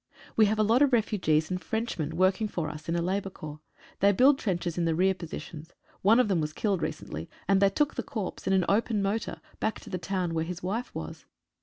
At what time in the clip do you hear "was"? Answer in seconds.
6.41-6.53, 10.95-11.27